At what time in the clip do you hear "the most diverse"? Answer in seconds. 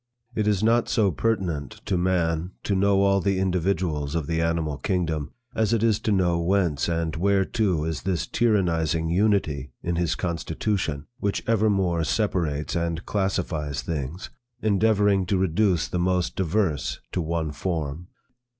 15.87-16.99